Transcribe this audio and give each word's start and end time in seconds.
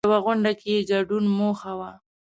په 0.03 0.07
یوې 0.09 0.19
غونډې 0.25 0.53
کې 0.61 0.85
ګډون 0.91 1.25
موخه 1.37 1.73
وه. 1.79 1.91